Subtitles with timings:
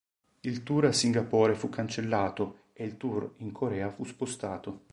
[0.39, 4.85] Il tour a Singapore fu cancellato, e il tour in Corea fu spostato.